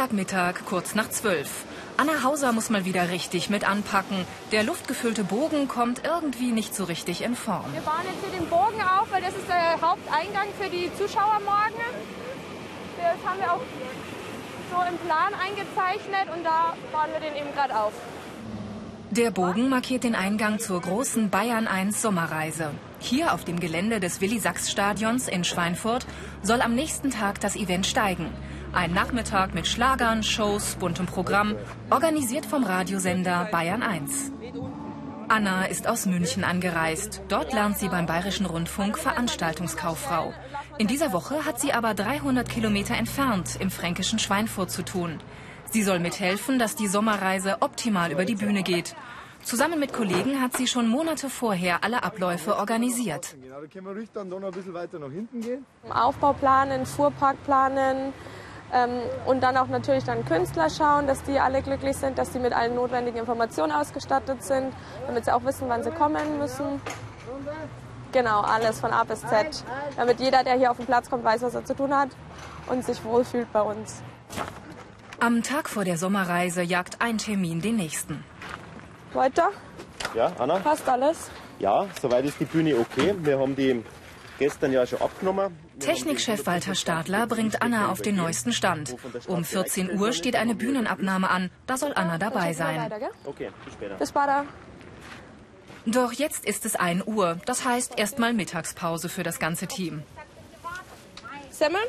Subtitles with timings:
[0.00, 1.66] Samstagmittag, kurz nach zwölf.
[1.98, 4.16] Anna Hauser muss mal wieder richtig mit anpacken.
[4.50, 7.70] Der luftgefüllte Bogen kommt irgendwie nicht so richtig in Form.
[7.74, 11.40] Wir bauen jetzt hier den Bogen auf, weil das ist der Haupteingang für die Zuschauer
[11.44, 11.84] morgen.
[12.96, 13.60] Das haben wir auch
[14.70, 17.92] so im Plan eingezeichnet und da bauen wir den eben gerade auf.
[19.10, 22.70] Der Bogen markiert den Eingang zur großen Bayern 1 Sommerreise.
[23.00, 26.06] Hier auf dem Gelände des Willi-Sachs-Stadions in Schweinfurt
[26.42, 28.30] soll am nächsten Tag das Event steigen.
[28.72, 31.56] Ein Nachmittag mit Schlagern, Shows, buntem Programm,
[31.90, 34.30] organisiert vom Radiosender Bayern 1.
[35.28, 37.20] Anna ist aus München angereist.
[37.28, 40.32] Dort lernt sie beim Bayerischen Rundfunk Veranstaltungskauffrau.
[40.78, 45.20] In dieser Woche hat sie aber 300 Kilometer entfernt im fränkischen Schweinfurt zu tun.
[45.70, 48.94] Sie soll mithelfen, dass die Sommerreise optimal über die Bühne geht.
[49.42, 53.36] Zusammen mit Kollegen hat sie schon Monate vorher alle Abläufe organisiert.
[53.48, 55.64] Da können wir ruhig dann noch ein bisschen weiter nach hinten gehen.
[55.88, 58.12] Aufbau planen, Fuhrpark planen,
[59.26, 62.52] und dann auch natürlich dann Künstler schauen, dass die alle glücklich sind, dass sie mit
[62.52, 64.72] allen notwendigen Informationen ausgestattet sind,
[65.06, 66.80] damit sie auch wissen, wann sie kommen müssen.
[68.12, 69.64] Genau, alles von A bis Z.
[69.96, 72.10] Damit jeder, der hier auf den Platz kommt, weiß, was er zu tun hat
[72.68, 74.02] und sich wohlfühlt bei uns.
[75.20, 78.24] Am Tag vor der Sommerreise jagt ein Termin den nächsten.
[79.12, 79.50] Weiter?
[80.14, 80.58] Ja, Anna?
[80.60, 81.30] Passt alles?
[81.58, 83.14] Ja, soweit ist die Bühne okay.
[83.18, 83.84] Wir haben die
[84.38, 85.56] gestern ja schon abgenommen.
[85.80, 88.94] Technikchef Walter Stadler bringt Anna auf den neuesten Stand.
[89.26, 91.50] Um 14 Uhr steht eine Bühnenabnahme an.
[91.66, 92.92] Da soll Anna dabei sein.
[93.24, 93.74] Okay, bis
[94.10, 94.44] später.
[95.86, 97.38] Doch jetzt ist es 1 Uhr.
[97.46, 100.02] Das heißt erstmal Mittagspause für das ganze Team.
[101.50, 101.84] Semmeln?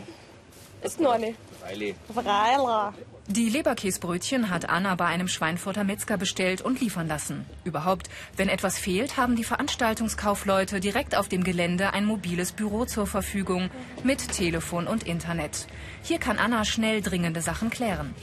[0.81, 1.35] Ist nur eine.
[1.61, 2.93] Freiler.
[3.27, 7.45] Die Leberkäsbrötchen hat Anna bei einem Schweinfurter Metzger bestellt und liefern lassen.
[7.63, 13.07] Überhaupt, wenn etwas fehlt, haben die Veranstaltungskaufleute direkt auf dem Gelände ein mobiles Büro zur
[13.07, 13.69] Verfügung
[14.03, 15.67] mit Telefon und Internet.
[16.03, 18.13] Hier kann Anna schnell dringende Sachen klären.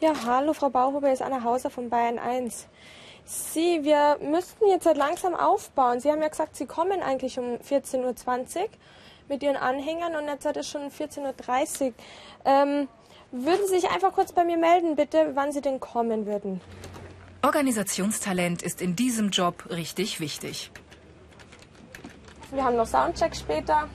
[0.00, 2.68] Ja, hallo Frau Bauhuber, hier ist Anna Hauser von Bayern 1.
[3.24, 6.00] Sie, wir müssten jetzt halt langsam aufbauen.
[6.00, 8.68] Sie haben ja gesagt, Sie kommen eigentlich um 14.20 Uhr
[9.28, 11.92] mit Ihren Anhängern und jetzt hat es schon 14.30 Uhr.
[12.44, 12.88] Ähm,
[13.30, 16.60] würden Sie sich einfach kurz bei mir melden, bitte, wann Sie denn kommen würden?
[17.42, 20.70] Organisationstalent ist in diesem Job richtig wichtig.
[22.50, 23.88] Wir haben noch Soundcheck später,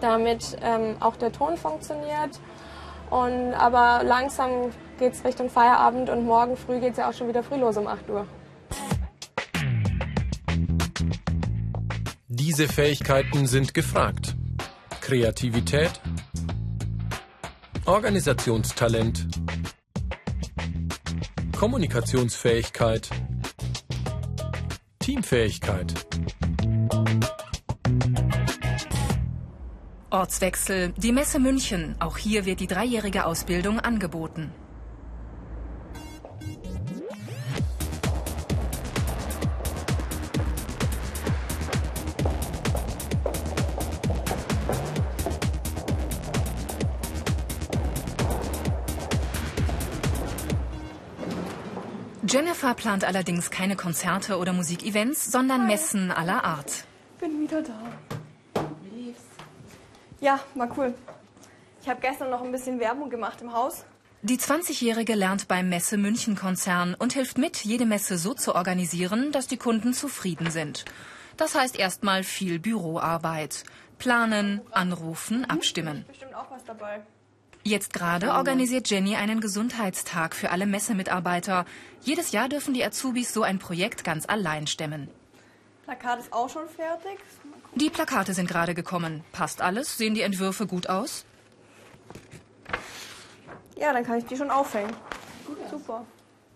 [0.00, 2.38] damit ähm, auch der Ton funktioniert.
[3.10, 7.28] Und, aber langsam geht es Richtung Feierabend und morgen früh geht es ja auch schon
[7.28, 8.26] wieder früh los um 8 Uhr.
[12.48, 14.36] Diese Fähigkeiten sind gefragt.
[15.00, 16.00] Kreativität,
[17.86, 19.26] Organisationstalent,
[21.58, 23.10] Kommunikationsfähigkeit,
[25.00, 25.92] Teamfähigkeit.
[30.10, 31.96] Ortswechsel, die Messe München.
[31.98, 34.52] Auch hier wird die dreijährige Ausbildung angeboten.
[52.56, 56.84] Jennifer plant allerdings keine Konzerte oder Musikevents, sondern Messen aller Art.
[57.20, 57.78] Bin wieder da.
[60.22, 60.94] Ja, war cool.
[61.82, 63.84] Ich habe gestern noch ein bisschen Werbung gemacht im Haus.
[64.22, 69.32] Die 20-Jährige lernt beim Messe München Konzern und hilft mit, jede Messe so zu organisieren,
[69.32, 70.86] dass die Kunden zufrieden sind.
[71.36, 73.64] Das heißt erstmal viel Büroarbeit.
[73.98, 76.06] Planen, anrufen, abstimmen.
[76.08, 77.02] Bestimmt auch was dabei.
[77.66, 81.64] Jetzt gerade organisiert Jenny einen Gesundheitstag für alle Messemitarbeiter.
[82.00, 85.08] Jedes Jahr dürfen die Azubis so ein Projekt ganz allein stemmen.
[85.82, 87.18] Plakat ist auch schon fertig.
[87.74, 89.24] Die Plakate sind gerade gekommen.
[89.32, 89.98] Passt alles?
[89.98, 91.24] Sehen die Entwürfe gut aus?
[93.76, 94.94] Ja, dann kann ich die schon aufhängen.
[95.68, 96.06] Super.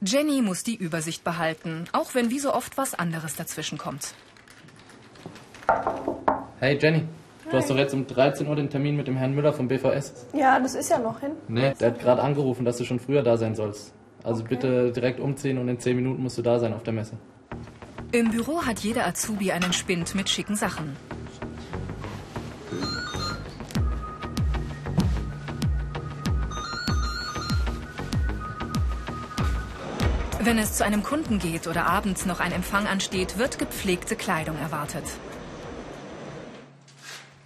[0.02, 4.14] Jenny muss die Übersicht behalten, auch wenn wie so oft was anderes dazwischen kommt.
[6.60, 7.08] Hey Jenny,
[7.50, 10.26] du hast doch jetzt um 13 Uhr den Termin mit dem Herrn Müller vom BVS.
[10.32, 11.32] Ja, das ist ja noch hin.
[11.48, 13.92] Nee, der hat gerade angerufen, dass du schon früher da sein sollst.
[14.22, 17.14] Also bitte direkt umziehen und in 10 Minuten musst du da sein auf der Messe.
[18.12, 20.96] Im Büro hat jeder Azubi einen Spind mit schicken Sachen.
[30.42, 34.56] Wenn es zu einem Kunden geht oder abends noch ein Empfang ansteht, wird gepflegte Kleidung
[34.58, 35.04] erwartet.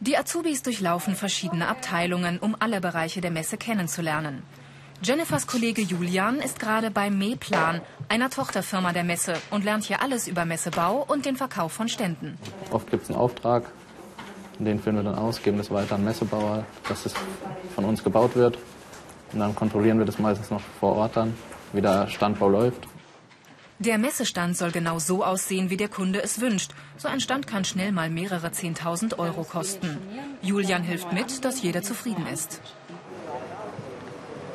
[0.06, 4.42] Die Azubis durchlaufen verschiedene Abteilungen, um alle Bereiche der Messe kennenzulernen.
[5.02, 7.80] Jennifers Kollege Julian ist gerade bei Meplan,
[8.10, 12.36] einer Tochterfirma der Messe, und lernt hier alles über Messebau und den Verkauf von Ständen.
[12.70, 13.64] Oft gibt es einen Auftrag
[14.58, 17.14] Den führen wir dann aus, geben das weiter an Messebauer, dass es
[17.74, 18.58] von uns gebaut wird.
[19.32, 21.34] Und dann kontrollieren wir das meistens noch vor Ort dann,
[21.72, 22.86] wie der Standbau läuft.
[23.80, 26.70] Der Messestand soll genau so aussehen, wie der Kunde es wünscht.
[26.96, 29.98] So ein Stand kann schnell mal mehrere 10.000 Euro kosten.
[30.42, 32.60] Julian hilft mit, dass jeder zufrieden ist.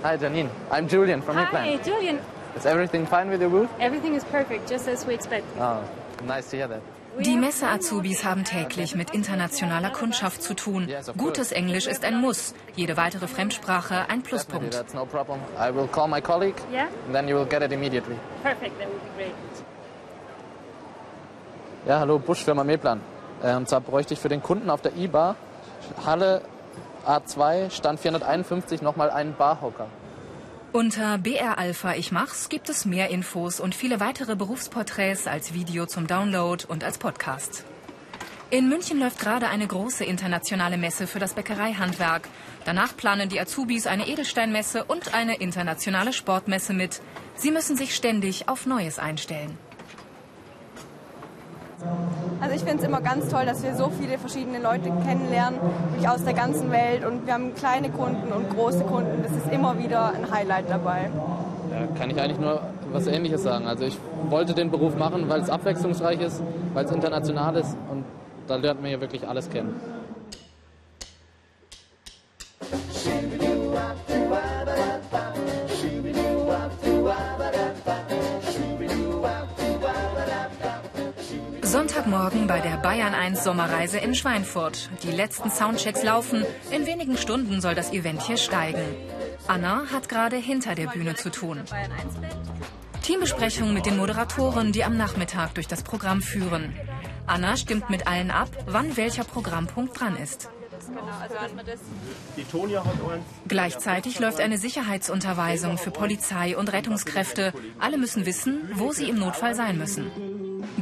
[0.04, 1.68] Hi Janine, I'm Julian from Midland.
[1.68, 2.19] Hi, Julian.
[2.56, 3.69] Is everything fine with your booth?
[3.80, 5.62] Everything is perfect, just as we expected.
[5.62, 5.83] Oh,
[6.25, 6.81] nice to hear that.
[7.17, 10.88] Die Messe-Azubis haben täglich mit internationaler Kundschaft zu tun.
[11.17, 14.73] Gutes Englisch ist ein Muss, jede weitere Fremdsprache ein Pluspunkt.
[21.88, 23.01] Ja, hallo, Busch Firma Meplan.
[23.41, 25.35] Und zwar bräuchte ich für den Kunden auf der I-Bar
[26.06, 26.41] Halle
[27.06, 29.88] A2, Stand 451, nochmal einen Barhocker.
[30.71, 35.88] Unter BR Alpha Ich Mach's gibt es mehr Infos und viele weitere Berufsporträts als Video
[35.88, 37.63] zum Download und als Podcast.
[38.51, 42.30] In München läuft gerade eine große internationale Messe für das Bäckereihandwerk.
[42.66, 47.01] Danach planen die Azubis eine Edelsteinmesse und eine internationale Sportmesse mit.
[47.36, 49.57] Sie müssen sich ständig auf Neues einstellen.
[52.41, 55.59] Also ich finde es immer ganz toll, dass wir so viele verschiedene Leute kennenlernen,
[55.91, 57.06] wirklich aus der ganzen Welt.
[57.06, 59.24] Und wir haben kleine Kunden und große Kunden.
[59.24, 61.09] Das ist immer wieder ein Highlight dabei.
[61.71, 63.68] Ja, kann ich eigentlich nur was Ähnliches sagen.
[63.68, 63.97] Also ich
[64.30, 66.41] wollte den Beruf machen, weil es abwechslungsreich ist,
[66.74, 68.06] weil es international ist und
[68.47, 69.75] da lernt man hier wirklich alles kennen.
[82.09, 84.89] Sonntagmorgen bei der Bayern 1 Sommerreise in Schweinfurt.
[85.03, 86.44] Die letzten Soundchecks laufen.
[86.71, 88.81] In wenigen Stunden soll das Event hier steigen.
[89.47, 91.61] Anna hat gerade hinter der Bühne zu tun.
[93.03, 96.73] Teambesprechung mit den Moderatoren, die am Nachmittag durch das Programm führen.
[97.27, 100.50] Anna stimmt mit allen ab, wann welcher Programmpunkt dran ist.
[103.47, 107.53] Gleichzeitig läuft eine Sicherheitsunterweisung für Polizei und Rettungskräfte.
[107.77, 110.09] Alle müssen wissen, wo sie im Notfall sein müssen.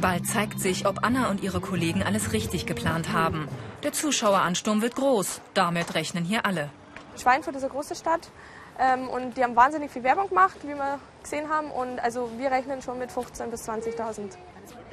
[0.00, 3.48] Bald zeigt sich, ob Anna und ihre Kollegen alles richtig geplant haben.
[3.82, 5.40] Der Zuschaueransturm wird groß.
[5.54, 6.70] Damit rechnen hier alle.
[7.16, 8.28] Schweinfurt ist eine große Stadt
[8.78, 11.70] ähm, und die haben wahnsinnig viel Werbung gemacht, wie wir gesehen haben.
[11.70, 14.36] Und also wir rechnen schon mit 15.000 bis 20.000.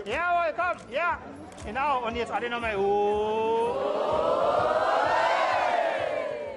[0.06, 1.18] Jawohl, komm, ja,
[1.66, 2.06] genau.
[2.06, 2.76] Und jetzt alle nochmal.
[2.78, 3.76] Oh.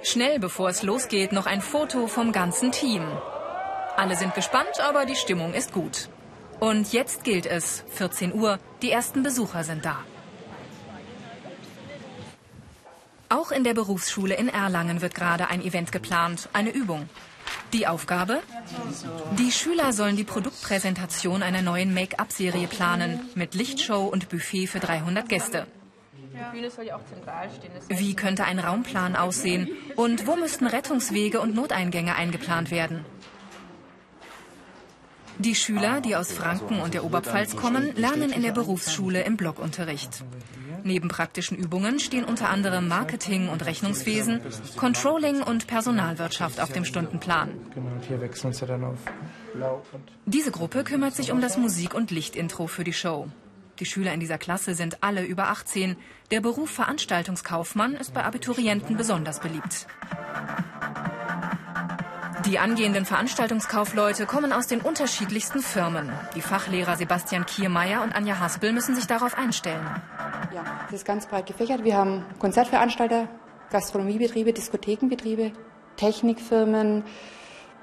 [0.02, 3.06] Schnell, bevor es losgeht, noch ein Foto vom ganzen Team.
[3.96, 6.08] Alle sind gespannt, aber die Stimmung ist gut.
[6.60, 7.84] Und jetzt gilt es.
[7.90, 9.98] 14 Uhr, die ersten Besucher sind da.
[13.28, 17.08] Auch in der Berufsschule in Erlangen wird gerade ein Event geplant, eine Übung.
[17.72, 18.40] Die Aufgabe?
[19.38, 25.28] Die Schüler sollen die Produktpräsentation einer neuen Make-up-Serie planen, mit Lichtshow und Buffet für 300
[25.28, 25.66] Gäste.
[27.88, 33.04] Wie könnte ein Raumplan aussehen und wo müssten Rettungswege und Noteingänge eingeplant werden?
[35.38, 40.24] Die Schüler, die aus Franken und der Oberpfalz kommen, lernen in der Berufsschule im Blockunterricht.
[40.84, 44.40] Neben praktischen Übungen stehen unter anderem Marketing und Rechnungswesen,
[44.76, 47.50] Controlling und Personalwirtschaft auf dem Stundenplan.
[50.26, 53.28] Diese Gruppe kümmert sich um das Musik- und Lichtintro für die Show.
[53.80, 55.96] Die Schüler in dieser Klasse sind alle über 18.
[56.32, 59.86] Der Beruf Veranstaltungskaufmann ist bei Abiturienten besonders beliebt.
[62.48, 66.10] Die angehenden Veranstaltungskaufleute kommen aus den unterschiedlichsten Firmen.
[66.34, 69.84] Die Fachlehrer Sebastian Kiermeier und Anja Haspel müssen sich darauf einstellen.
[70.54, 71.84] Ja, das ist ganz breit gefächert.
[71.84, 73.28] Wir haben Konzertveranstalter,
[73.68, 75.52] Gastronomiebetriebe, Diskothekenbetriebe,
[75.98, 77.04] Technikfirmen,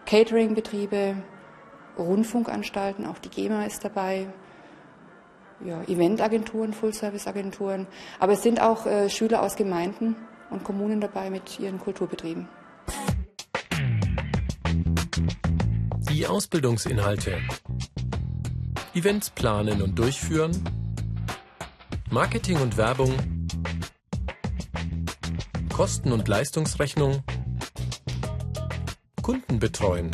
[0.07, 1.17] Cateringbetriebe,
[1.99, 4.25] Rundfunkanstalten, auch die GEMA ist dabei,
[5.63, 7.85] ja, Eventagenturen, Full-Service-Agenturen.
[8.19, 10.15] Aber es sind auch äh, Schüler aus Gemeinden
[10.49, 12.47] und Kommunen dabei mit ihren Kulturbetrieben.
[16.09, 17.37] Die Ausbildungsinhalte.
[18.93, 20.51] Events planen und durchführen.
[22.09, 23.13] Marketing und Werbung.
[25.73, 27.23] Kosten- und Leistungsrechnung.
[29.21, 30.11] Kunden betreuen.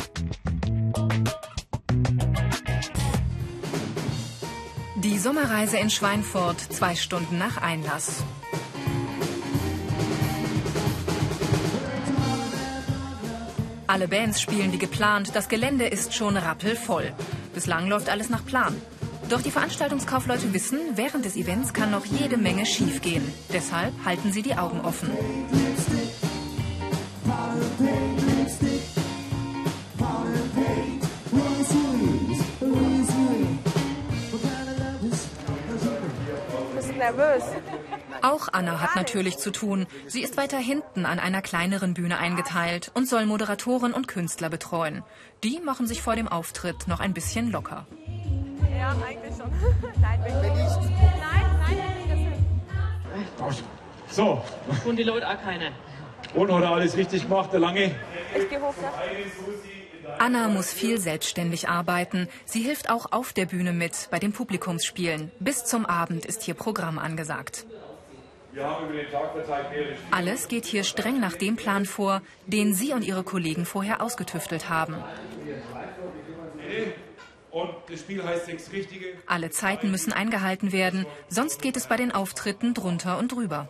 [4.96, 8.22] Die Sommerreise in Schweinfurt, zwei Stunden nach Einlass.
[13.92, 17.12] Alle Bands spielen wie geplant, das Gelände ist schon rappelvoll.
[17.52, 18.74] Bislang läuft alles nach Plan.
[19.28, 23.22] Doch die Veranstaltungskaufleute wissen, während des Events kann noch jede Menge schiefgehen.
[23.52, 25.10] Deshalb halten sie die Augen offen.
[36.96, 37.42] Nervös?
[38.22, 39.86] Auch Anna hat natürlich zu tun.
[40.06, 45.02] Sie ist weiter hinten an einer kleineren Bühne eingeteilt und soll Moderatoren und Künstler betreuen.
[45.42, 47.86] Die machen sich vor dem Auftritt noch ein bisschen locker.
[48.78, 49.50] Ja, eigentlich schon.
[50.00, 51.00] nein, wirklich nicht.
[51.00, 52.32] Nein, nein,
[53.38, 53.54] nein.
[54.08, 54.42] So.
[54.84, 55.72] Und die Leute auch keine.
[56.34, 57.94] Und hat er alles richtig gemacht, der Lange?
[58.36, 58.88] Ich gehe hoch, ne?
[60.18, 62.28] Anna muss viel selbstständig arbeiten.
[62.44, 65.30] Sie hilft auch auf der Bühne mit bei den Publikumsspielen.
[65.38, 67.66] Bis zum Abend ist hier Programm angesagt.
[70.10, 74.68] Alles geht hier streng nach dem Plan vor, den Sie und Ihre Kollegen vorher ausgetüftelt
[74.68, 74.96] haben.
[79.26, 83.68] Alle Zeiten müssen eingehalten werden, sonst geht es bei den Auftritten drunter und drüber.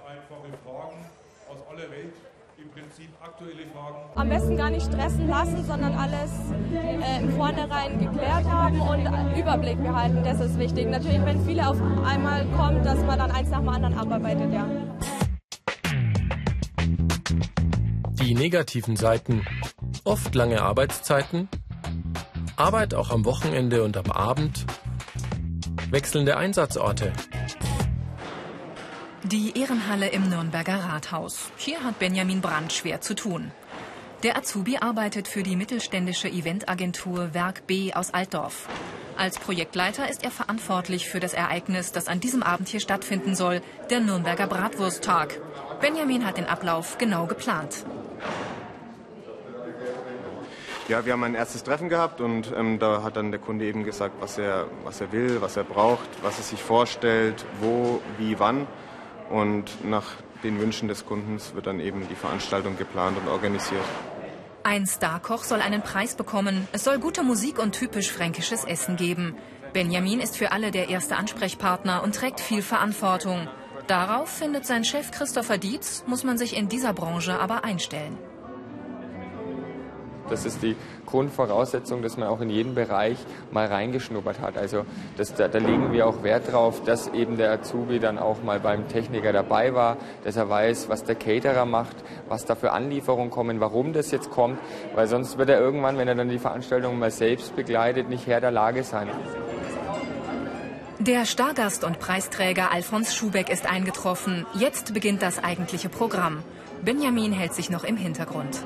[4.14, 6.30] Am besten gar nicht stressen lassen, sondern alles
[6.72, 9.06] äh, im Vornherein geklärt haben und
[9.38, 10.22] Überblick behalten.
[10.22, 10.88] Das ist wichtig.
[10.88, 14.66] Natürlich, wenn viele auf einmal kommen, dass man dann eins nach dem anderen abarbeitet, ja.
[18.22, 19.44] Die negativen Seiten.
[20.04, 21.48] Oft lange Arbeitszeiten,
[22.56, 24.66] Arbeit auch am Wochenende und am Abend,
[25.90, 27.12] wechselnde Einsatzorte.
[29.24, 31.52] Die Ehrenhalle im Nürnberger Rathaus.
[31.56, 33.52] Hier hat Benjamin Brandt schwer zu tun.
[34.24, 38.68] Der Azubi arbeitet für die mittelständische Eventagentur Werk B aus Altdorf.
[39.16, 43.62] Als Projektleiter ist er verantwortlich für das Ereignis, das an diesem Abend hier stattfinden soll,
[43.90, 45.40] der Nürnberger Bratwursttag.
[45.80, 47.84] Benjamin hat den Ablauf genau geplant.
[50.88, 53.84] Ja, wir haben ein erstes Treffen gehabt und ähm, da hat dann der Kunde eben
[53.84, 58.40] gesagt, was er, was er will, was er braucht, was er sich vorstellt, wo, wie,
[58.40, 58.66] wann.
[59.32, 60.04] Und nach
[60.44, 63.84] den Wünschen des Kundens wird dann eben die Veranstaltung geplant und organisiert.
[64.62, 66.68] Ein Starkoch soll einen Preis bekommen.
[66.72, 69.34] Es soll gute Musik und typisch fränkisches Essen geben.
[69.72, 73.48] Benjamin ist für alle der erste Ansprechpartner und trägt viel Verantwortung.
[73.86, 78.18] Darauf findet sein Chef Christopher Dietz, muss man sich in dieser Branche aber einstellen.
[80.32, 83.18] Das ist die Grundvoraussetzung, dass man auch in jeden Bereich
[83.50, 84.56] mal reingeschnuppert hat.
[84.56, 84.86] Also
[85.18, 88.58] das, da, da, legen wir auch Wert drauf, dass eben der Azubi dann auch mal
[88.58, 91.96] beim Techniker dabei war, dass er weiß, was der Caterer macht,
[92.28, 94.58] was da für Anlieferungen kommen, warum das jetzt kommt,
[94.94, 98.40] weil sonst wird er irgendwann, wenn er dann die Veranstaltung mal selbst begleitet, nicht Herr
[98.40, 99.08] der Lage sein.
[100.98, 104.46] Der Stargast und Preisträger Alfons Schubeck ist eingetroffen.
[104.54, 106.42] Jetzt beginnt das eigentliche Programm.
[106.84, 108.64] Benjamin hält sich noch im Hintergrund.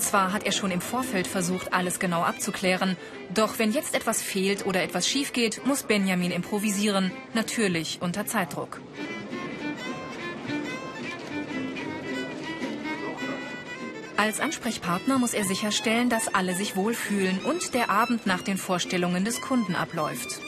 [0.00, 2.96] Zwar hat er schon im Vorfeld versucht, alles genau abzuklären,
[3.34, 8.80] doch wenn jetzt etwas fehlt oder etwas schief geht, muss Benjamin improvisieren, natürlich unter Zeitdruck.
[14.16, 19.24] Als Ansprechpartner muss er sicherstellen, dass alle sich wohlfühlen und der Abend nach den Vorstellungen
[19.24, 20.40] des Kunden abläuft.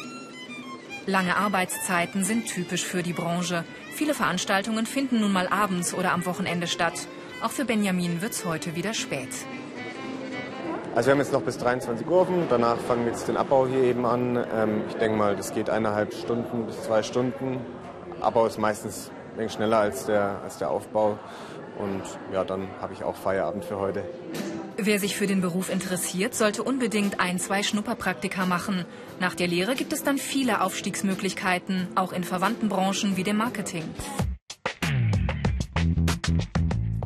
[1.06, 3.64] Lange Arbeitszeiten sind typisch für die Branche.
[3.94, 7.06] Viele Veranstaltungen finden nun mal abends oder am Wochenende statt.
[7.42, 9.28] Auch für Benjamin wird es heute wieder spät.
[10.94, 13.66] Also wir haben jetzt noch bis 23 Uhr offen, danach fangen wir jetzt den Abbau
[13.66, 14.36] hier eben an.
[14.54, 17.60] Ähm, ich denke mal, das geht eineinhalb Stunden bis zwei Stunden.
[18.20, 21.18] Abbau ist meistens ein wenig schneller als der, als der Aufbau.
[21.78, 24.04] Und ja, dann habe ich auch Feierabend für heute.
[24.76, 28.84] Wer sich für den Beruf interessiert, sollte unbedingt ein, zwei Schnupperpraktika machen.
[29.18, 33.82] Nach der Lehre gibt es dann viele Aufstiegsmöglichkeiten, auch in verwandten Branchen wie dem Marketing.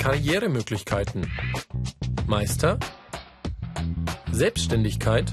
[0.06, 1.28] Karrieremöglichkeiten.
[2.28, 2.78] Meister?
[4.30, 5.32] Selbstständigkeit?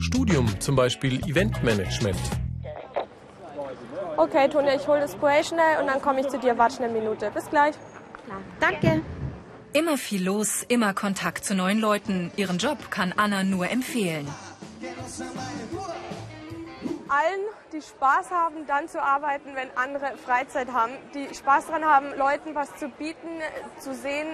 [0.00, 2.18] Studium, zum Beispiel Eventmanagement.
[4.16, 6.58] Okay, Toni, ich hole das Spray schnell und dann komme ich zu dir.
[6.58, 7.30] Warte eine Minute.
[7.32, 7.76] Bis gleich.
[8.24, 8.40] Klar.
[8.58, 9.00] Danke.
[9.72, 12.32] Immer viel los, immer Kontakt zu neuen Leuten.
[12.34, 14.26] Ihren Job kann Anna nur empfehlen.
[17.16, 17.40] Allen,
[17.72, 22.54] die Spaß haben, dann zu arbeiten, wenn andere Freizeit haben, die Spaß daran haben, Leuten
[22.54, 23.40] was zu bieten,
[23.78, 24.28] zu sehen,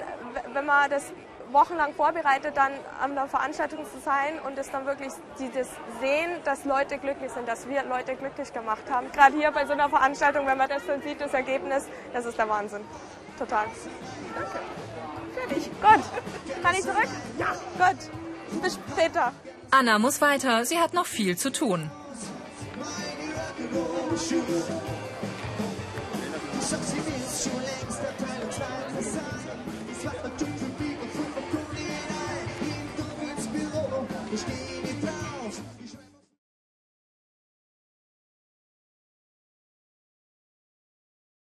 [0.53, 1.13] wenn man das
[1.53, 5.69] wochenlang vorbereitet, dann an der Veranstaltung zu sein und es dann wirklich dieses
[6.01, 9.13] Sehen, dass Leute glücklich sind, dass wir Leute glücklich gemacht haben.
[9.13, 12.37] Gerade hier bei so einer Veranstaltung, wenn man das dann sieht, das Ergebnis, das ist
[12.37, 12.83] der Wahnsinn.
[13.39, 13.67] Total.
[14.35, 14.59] Danke.
[15.35, 15.71] Fertig.
[15.81, 16.63] Gut.
[16.63, 17.09] Kann ich zurück?
[17.39, 17.87] Ja.
[17.87, 18.63] Gut.
[18.63, 19.33] Bis später.
[19.71, 20.65] Anna muss weiter.
[20.65, 21.91] Sie hat noch viel zu tun.
[22.79, 24.69] mighty rock and roll shoes.
[26.61, 27.82] Saxiness, shoelace.